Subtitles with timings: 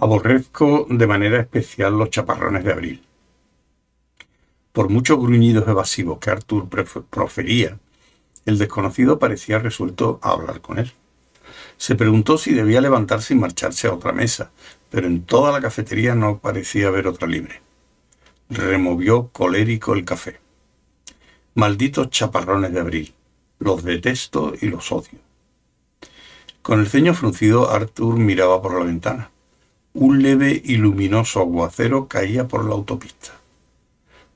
[0.00, 3.02] Aborrezco de manera especial los chaparrones de abril.
[4.72, 6.68] Por muchos gruñidos evasivos que Arthur
[7.10, 7.78] profería,
[8.46, 10.92] el desconocido parecía resuelto a hablar con él.
[11.76, 14.52] Se preguntó si debía levantarse y marcharse a otra mesa,
[14.88, 17.60] pero en toda la cafetería no parecía haber otra libre.
[18.50, 20.40] Removió colérico el café.
[21.54, 23.14] Malditos chaparrones de abril.
[23.58, 25.18] Los detesto y los odio.
[26.62, 29.30] Con el ceño fruncido, Arthur miraba por la ventana.
[29.92, 33.32] Un leve y luminoso aguacero caía por la autopista.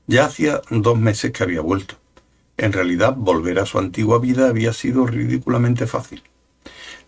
[0.05, 1.95] Ya hacía dos meses que había vuelto.
[2.57, 6.21] En realidad, volver a su antigua vida había sido ridículamente fácil.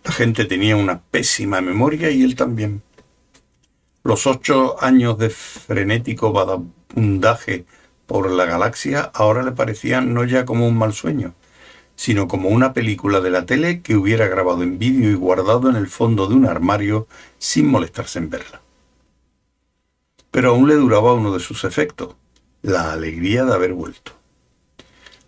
[0.03, 2.81] La gente tenía una pésima memoria y él también.
[4.01, 6.33] Los ocho años de frenético
[6.95, 7.65] vagabundaje
[8.05, 11.33] por la galaxia ahora le parecían no ya como un mal sueño,
[11.95, 15.75] sino como una película de la tele que hubiera grabado en vídeo y guardado en
[15.75, 18.61] el fondo de un armario sin molestarse en verla.
[20.31, 22.15] Pero aún le duraba uno de sus efectos,
[22.61, 24.13] la alegría de haber vuelto.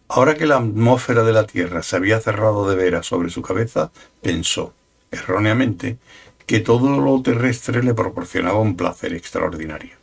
[0.10, 3.92] Ahora que la atmósfera de la Tierra se había cerrado de veras sobre su cabeza,
[4.22, 4.74] pensó,
[5.12, 5.98] erróneamente,
[6.46, 9.97] que todo lo terrestre le proporcionaba un placer extraordinario.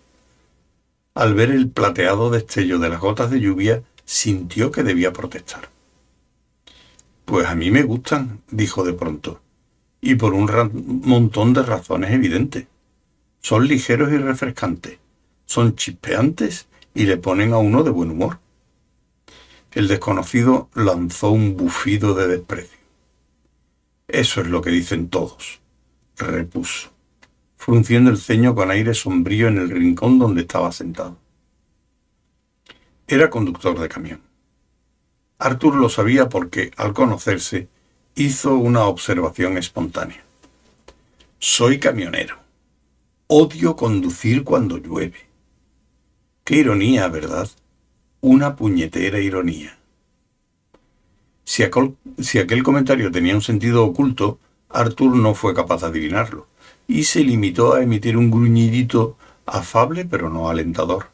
[1.14, 5.70] Al ver el plateado destello de las gotas de lluvia, sintió que debía protestar.
[7.24, 9.40] Pues a mí me gustan, dijo de pronto,
[10.00, 12.66] y por un montón de razones evidentes.
[13.40, 14.98] Son ligeros y refrescantes,
[15.46, 18.40] son chispeantes y le ponen a uno de buen humor.
[19.70, 22.78] El desconocido lanzó un bufido de desprecio.
[24.08, 25.60] Eso es lo que dicen todos,
[26.16, 26.90] repuso,
[27.64, 31.16] frunciendo el ceño con aire sombrío en el rincón donde estaba sentado.
[33.08, 34.20] Era conductor de camión.
[35.38, 37.68] Arthur lo sabía porque, al conocerse,
[38.16, 40.22] hizo una observación espontánea.
[41.38, 42.36] Soy camionero.
[43.28, 45.26] Odio conducir cuando llueve.
[46.44, 47.48] Qué ironía, ¿verdad?
[48.20, 49.78] Una puñetera ironía.
[51.44, 54.38] Si aquel, comentario tenía un sentido oculto,
[54.68, 56.46] Arthur no fue capaz de adivinarlo,
[56.86, 61.08] y se limitó a emitir un gruñidito afable pero no alentador.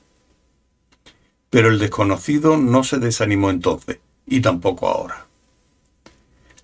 [1.51, 5.27] Pero el desconocido no se desanimó entonces, y tampoco ahora.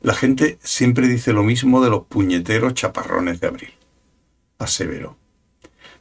[0.00, 3.75] La gente siempre dice lo mismo de los puñeteros chaparrones de abril,
[4.59, 5.17] aseveró.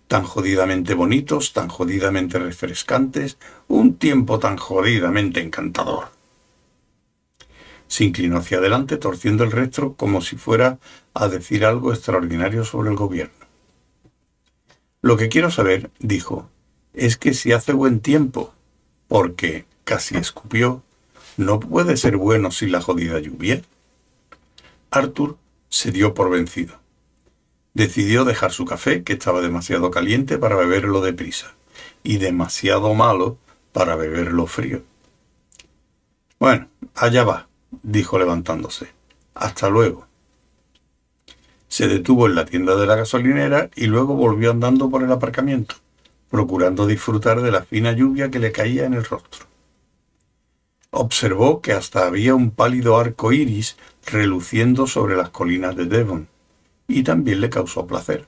[0.08, 6.15] Tan jodidamente bonitos, tan jodidamente refrescantes, un tiempo tan jodidamente encantador.
[7.88, 10.80] Se inclinó hacia adelante, torciendo el rostro como si fuera
[11.14, 13.46] a decir algo extraordinario sobre el gobierno.
[15.02, 16.50] Lo que quiero saber, dijo,
[16.94, 18.54] es que si hace buen tiempo,
[19.08, 20.84] porque, casi escupió,
[21.38, 23.62] no puede ser bueno sin la jodida lluvia.
[24.90, 25.38] Arthur
[25.70, 26.80] se dio por vencido.
[27.74, 31.54] Decidió dejar su café, que estaba demasiado caliente para beberlo deprisa,
[32.02, 33.38] y demasiado malo
[33.74, 34.84] para beberlo frío.
[36.40, 37.48] Bueno, allá va,
[37.84, 38.94] dijo levantándose.
[39.34, 40.08] Hasta luego.
[41.68, 45.76] Se detuvo en la tienda de la gasolinera y luego volvió andando por el aparcamiento,
[46.30, 49.48] procurando disfrutar de la fina lluvia que le caía en el rostro
[50.96, 56.28] observó que hasta había un pálido arco iris reluciendo sobre las colinas de Devon,
[56.88, 58.28] y también le causó placer.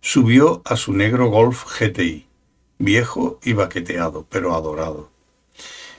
[0.00, 2.26] Subió a su negro Golf GTI,
[2.78, 5.10] viejo y baqueteado, pero adorado.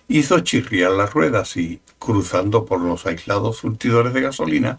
[0.09, 4.77] Hizo chirriar las ruedas y, cruzando por los aislados surtidores de gasolina,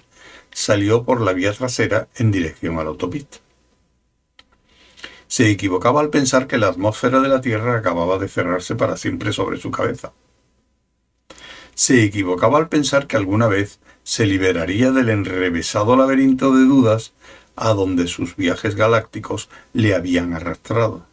[0.50, 3.38] salió por la vía trasera en dirección a la autopista.
[5.26, 9.32] Se equivocaba al pensar que la atmósfera de la Tierra acababa de cerrarse para siempre
[9.34, 10.12] sobre su cabeza.
[11.74, 17.12] Se equivocaba al pensar que alguna vez se liberaría del enrevesado laberinto de dudas
[17.56, 21.04] a donde sus viajes galácticos le habían arrastrado.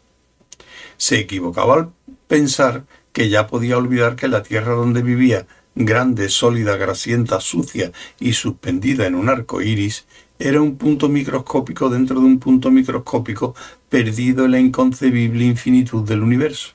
[0.96, 1.92] Se equivocaba al
[2.26, 2.84] pensar
[3.16, 7.90] que ya podía olvidar que la Tierra donde vivía, grande, sólida, grasienta, sucia
[8.20, 10.04] y suspendida en un arco iris,
[10.38, 13.54] era un punto microscópico dentro de un punto microscópico
[13.88, 16.74] perdido en la inconcebible infinitud del universo.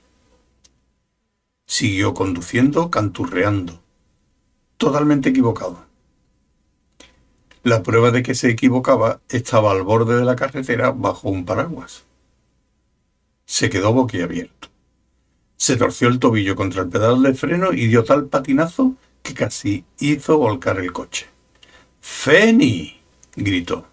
[1.68, 3.80] Siguió conduciendo, canturreando.
[4.78, 5.86] Totalmente equivocado.
[7.62, 12.04] La prueba de que se equivocaba estaba al borde de la carretera bajo un paraguas.
[13.46, 14.71] Se quedó boquiabierto.
[15.62, 19.86] Se torció el tobillo contra el pedal de freno y dio tal patinazo que casi
[20.00, 21.28] hizo volcar el coche.
[22.00, 23.00] ¡Feni!
[23.36, 23.86] gritó.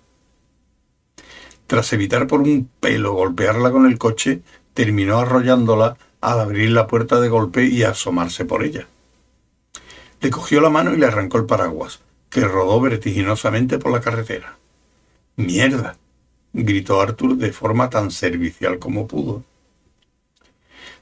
[1.66, 4.40] Tras evitar por un pelo golpearla con el coche,
[4.72, 8.88] terminó arrollándola al abrir la puerta de golpe y asomarse por ella.
[10.22, 12.00] Le cogió la mano y le arrancó el paraguas,
[12.30, 14.56] que rodó vertiginosamente por la carretera.
[15.36, 15.98] ¡Mierda!
[16.54, 19.44] gritó Arthur de forma tan servicial como pudo.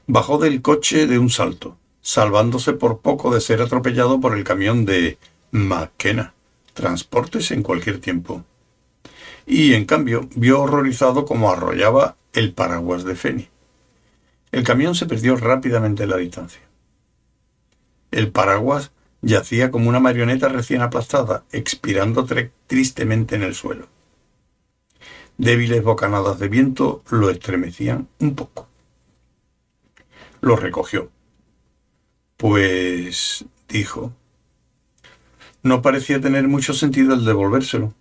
[0.09, 4.85] Bajó del coche de un salto, salvándose por poco de ser atropellado por el camión
[4.85, 5.17] de
[5.51, 6.33] McKenna,
[6.73, 8.45] transportes en cualquier tiempo.
[9.45, 13.49] Y, en cambio, vio horrorizado cómo arrollaba el paraguas de Feni.
[14.53, 16.61] El camión se perdió rápidamente en la distancia.
[18.11, 22.25] El paraguas yacía como una marioneta recién aplastada, expirando
[22.67, 23.87] tristemente en el suelo.
[25.37, 28.66] Débiles bocanadas de viento lo estremecían un poco.
[30.41, 31.11] Lo recogió.
[32.37, 34.13] Pues, dijo,
[35.63, 37.93] no parecía tener mucho sentido el devolvérselo.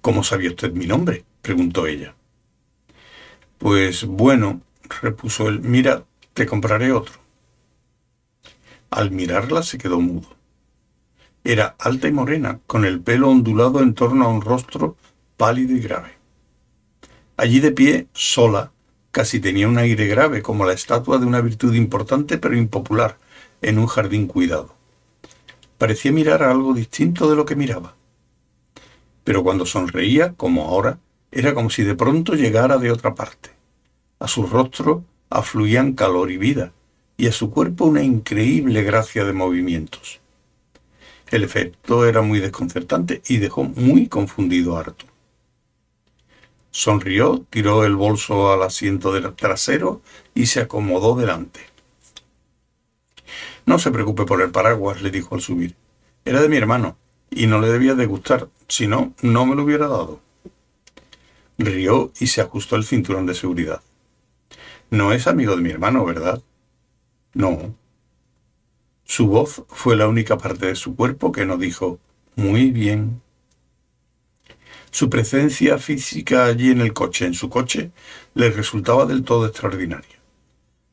[0.00, 1.24] ¿Cómo sabía usted mi nombre?
[1.42, 2.14] preguntó ella.
[3.58, 4.62] Pues bueno,
[5.02, 7.20] repuso él, mira, te compraré otro.
[8.90, 10.28] Al mirarla se quedó mudo.
[11.44, 14.96] Era alta y morena, con el pelo ondulado en torno a un rostro
[15.36, 16.12] pálido y grave.
[17.36, 18.72] Allí de pie, sola,
[19.10, 23.18] casi tenía un aire grave, como la estatua de una virtud importante pero impopular,
[23.62, 24.74] en un jardín cuidado.
[25.78, 27.94] Parecía mirar a algo distinto de lo que miraba.
[29.24, 30.98] Pero cuando sonreía, como ahora,
[31.32, 33.50] era como si de pronto llegara de otra parte.
[34.18, 36.72] A su rostro afluían calor y vida,
[37.16, 40.20] y a su cuerpo una increíble gracia de movimientos.
[41.30, 45.09] El efecto era muy desconcertante y dejó muy confundido a Arthur.
[46.70, 50.02] Sonrió, tiró el bolso al asiento del trasero
[50.34, 51.60] y se acomodó delante.
[53.66, 55.76] No se preocupe por el paraguas, le dijo al subir.
[56.24, 56.96] Era de mi hermano,
[57.30, 60.20] y no le debía de gustar, si no, no me lo hubiera dado.
[61.58, 63.82] Rió y se ajustó el cinturón de seguridad.
[64.90, 66.42] No es amigo de mi hermano, ¿verdad?
[67.34, 67.74] No.
[69.04, 71.98] Su voz fue la única parte de su cuerpo que no dijo
[72.36, 73.22] muy bien.
[74.90, 77.92] Su presencia física allí en el coche, en su coche,
[78.34, 80.18] le resultaba del todo extraordinaria.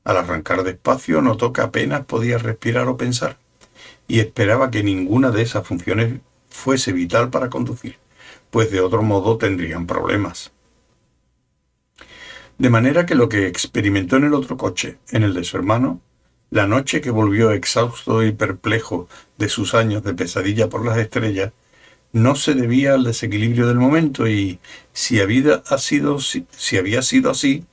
[0.03, 3.37] Al arrancar despacio notó que apenas podía respirar o pensar,
[4.07, 7.97] y esperaba que ninguna de esas funciones fuese vital para conducir,
[8.51, 10.51] pues de otro modo tendrían problemas.
[12.57, 16.01] De manera que lo que experimentó en el otro coche, en el de su hermano,
[16.49, 21.51] la noche que volvió exhausto y perplejo de sus años de pesadilla por las estrellas,
[22.21, 24.59] no se debía al desequilibrio del momento y
[24.93, 27.65] si había, sido, si había sido así,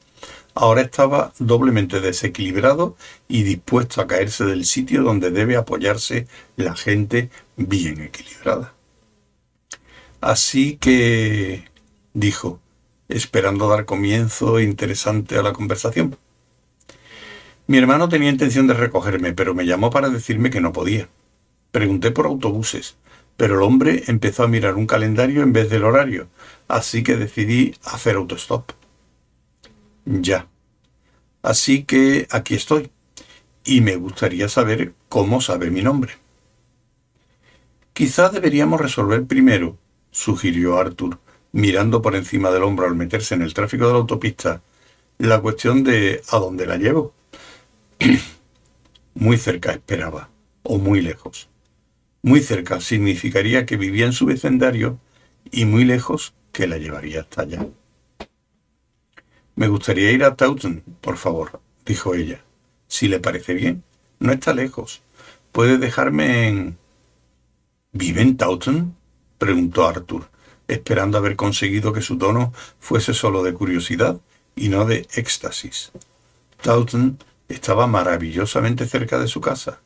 [0.55, 2.97] ahora estaba doblemente desequilibrado
[3.29, 6.27] y dispuesto a caerse del sitio donde debe apoyarse
[6.57, 8.75] la gente bien equilibrada.
[10.21, 11.65] Así que,
[12.15, 12.61] dijo,
[13.09, 16.17] esperando dar comienzo interesante a la conversación.
[17.67, 21.09] Mi hermano tenía intención de recogerme, pero me llamó para decirme que no podía.
[21.73, 22.97] Pregunté por autobuses,
[23.37, 26.29] pero el hombre empezó a mirar un calendario en vez del horario,
[26.69, 28.73] así que decidí hacer autostop.
[30.05, 30.49] Ya.
[31.43, 32.91] Así que aquí estoy,
[33.65, 36.13] y me gustaría saber cómo sabe mi nombre.
[37.93, 39.79] Quizá deberíamos resolver primero,
[40.11, 41.19] sugirió Arthur,
[41.53, 44.63] mirando por encima del hombro al meterse en el tráfico de la autopista,
[45.19, 47.15] la cuestión de ¿a dónde la llevo?
[49.15, 50.29] muy cerca esperaba,
[50.63, 51.49] o muy lejos.
[52.25, 54.99] Muy cerca significaría que vivía en su vecindario
[55.51, 57.67] y muy lejos que la llevaría hasta allá.
[59.57, 62.43] Me gustaría ir a Taunton, por favor, dijo ella.
[62.89, 63.85] Si le parece bien,
[64.21, 65.03] no está lejos.
[65.53, 66.79] Puede dejarme en...
[67.93, 68.97] ¿Vive en Taunton?
[69.37, 70.31] preguntó Arthur,
[70.67, 74.19] esperando haber conseguido que su tono fuese solo de curiosidad
[74.57, 75.93] y no de éxtasis.
[76.63, 77.19] Taunton
[77.51, 79.83] estaba maravillosamente cerca de su casa.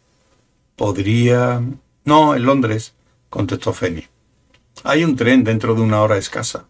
[0.77, 1.61] Podría...
[2.09, 2.95] No, en Londres,
[3.29, 4.07] contestó Fanny.
[4.83, 6.67] Hay un tren dentro de una hora escasa.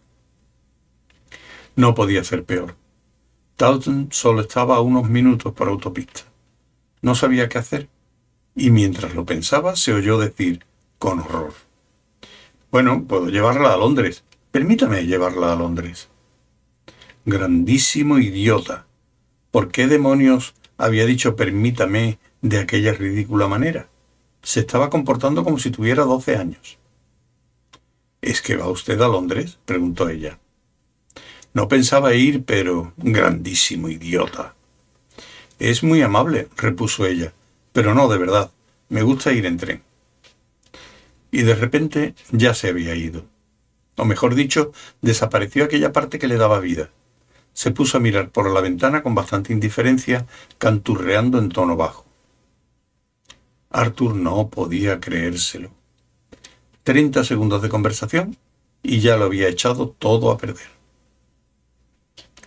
[1.77, 2.75] No podía ser peor.
[3.55, 6.23] Taunton solo estaba a unos minutos por autopista.
[7.01, 7.87] No sabía qué hacer,
[8.53, 10.65] y mientras lo pensaba se oyó decir
[10.97, 11.53] con horror.
[12.69, 14.25] Bueno, puedo llevarla a Londres.
[14.51, 16.09] Permítame llevarla a Londres.
[17.23, 18.87] Grandísimo idiota.
[19.51, 23.87] ¿Por qué demonios había dicho permítame de aquella ridícula manera?
[24.41, 26.77] Se estaba comportando como si tuviera doce años.
[28.21, 29.59] ¿Es que va usted a Londres?
[29.65, 30.39] preguntó ella.
[31.53, 32.93] No pensaba ir, pero...
[32.97, 34.55] grandísimo idiota.
[35.57, 37.33] Es muy amable, repuso ella,
[37.73, 38.51] pero no de verdad.
[38.87, 39.83] Me gusta ir en tren.
[41.31, 43.25] Y de repente ya se había ido.
[43.97, 46.89] O mejor dicho, desapareció aquella parte que le daba vida.
[47.53, 50.25] se puso a mirar por la ventana con bastante indiferencia,
[50.57, 52.05] canturreando en tono bajo.
[53.69, 55.71] Arthur no podía creérselo.
[56.83, 58.37] Treinta segundos de conversación
[58.81, 60.67] y ya lo había echado todo a perder.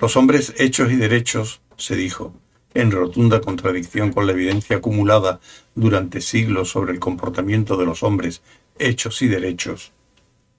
[0.00, 2.34] Los hombres hechos y derechos, se dijo,
[2.74, 5.40] en rotunda contradicción con la evidencia acumulada
[5.74, 8.42] durante siglos sobre el comportamiento de los hombres
[8.78, 9.92] hechos y derechos,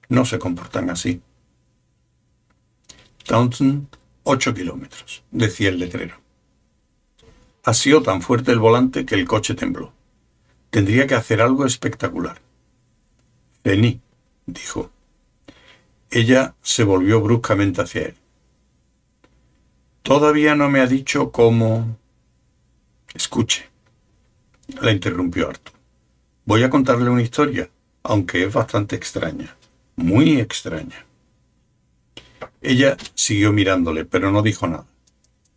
[0.08, 1.20] no se comportan así.
[3.24, 3.88] Townsend,
[4.22, 6.16] ocho kilómetros, decía el letrero.
[7.64, 9.92] Asió tan fuerte el volante que el coche tembló.
[10.74, 12.40] Tendría que hacer algo espectacular.
[13.62, 14.00] Vení,
[14.44, 14.90] dijo.
[16.10, 18.16] Ella se volvió bruscamente hacia él.
[20.02, 21.96] Todavía no me ha dicho cómo...
[23.14, 23.70] Escuche,
[24.80, 25.74] la interrumpió Arthur.
[26.44, 27.70] Voy a contarle una historia,
[28.02, 29.56] aunque es bastante extraña,
[29.94, 31.06] muy extraña.
[32.60, 34.86] Ella siguió mirándole, pero no dijo nada.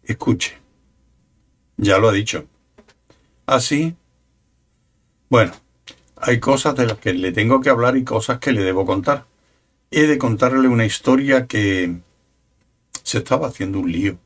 [0.04, 0.60] Escuche.
[1.76, 2.46] Ya lo ha dicho.
[3.48, 3.96] ¿Ah, sí?
[5.30, 5.54] Bueno,
[6.16, 9.26] hay cosas de las que le tengo que hablar y cosas que le debo contar
[9.92, 11.98] he de contarle una historia que
[13.04, 14.18] se estaba haciendo un lío.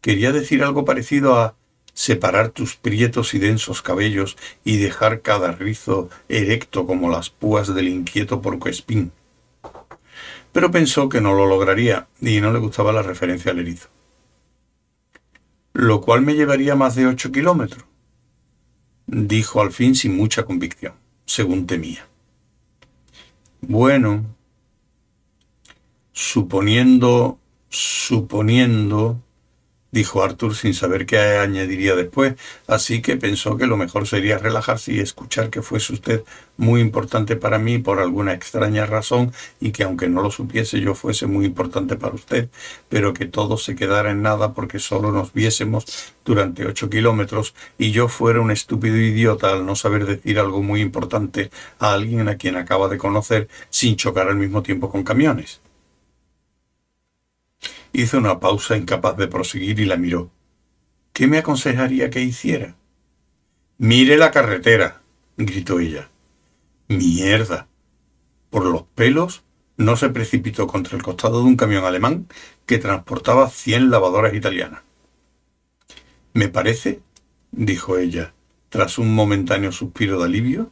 [0.00, 1.56] Quería decir algo parecido a
[1.92, 7.88] separar tus prietos y densos cabellos y dejar cada rizo erecto como las púas del
[7.88, 9.12] inquieto porcoespín.
[10.52, 13.88] Pero pensó que no lo lograría y no le gustaba la referencia al erizo.
[15.72, 17.84] Lo cual me llevaría más de ocho kilómetros,
[19.06, 20.94] dijo al fin sin mucha convicción,
[21.24, 22.06] según temía.
[23.60, 24.36] Bueno,
[26.18, 29.20] Suponiendo, suponiendo,
[29.96, 32.34] dijo Arthur sin saber qué añadiría después,
[32.66, 36.22] así que pensó que lo mejor sería relajarse y escuchar que fuese usted
[36.58, 40.94] muy importante para mí por alguna extraña razón y que aunque no lo supiese yo
[40.94, 42.50] fuese muy importante para usted,
[42.90, 45.86] pero que todo se quedara en nada porque solo nos viésemos
[46.26, 50.82] durante ocho kilómetros y yo fuera un estúpido idiota al no saber decir algo muy
[50.82, 55.65] importante a alguien a quien acaba de conocer sin chocar al mismo tiempo con camiones.
[57.98, 60.30] Hizo una pausa incapaz de proseguir y la miró.
[61.14, 62.76] ¿Qué me aconsejaría que hiciera?
[63.78, 65.00] Mire la carretera,
[65.38, 66.10] gritó ella.
[66.88, 67.68] Mierda.
[68.50, 69.44] Por los pelos
[69.78, 72.28] no se precipitó contra el costado de un camión alemán
[72.66, 74.82] que transportaba cien lavadoras italianas.
[76.34, 77.00] Me parece,
[77.50, 78.34] dijo ella,
[78.68, 80.70] tras un momentáneo suspiro de alivio,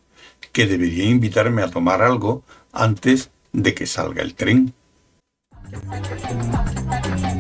[0.52, 4.75] que debería invitarme a tomar algo antes de que salga el tren.
[5.71, 7.33] Thank you.